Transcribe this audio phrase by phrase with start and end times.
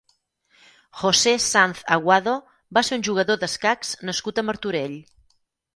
[1.01, 2.33] José Sanz Aguado
[2.79, 4.99] va ser un jugador d'escacs nascut a Martorell.